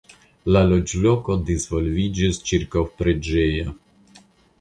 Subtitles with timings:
[0.53, 3.75] La loĝloko disvolviĝis ĉirkaŭ preĝejo.